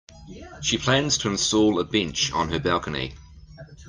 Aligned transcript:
She 0.63 0.79
plans 0.79 1.15
to 1.19 1.29
install 1.29 1.79
a 1.79 1.83
bench 1.83 2.31
on 2.31 2.49
her 2.49 2.59
balcony. 2.59 3.13